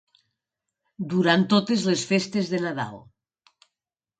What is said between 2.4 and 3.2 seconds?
de Nadal.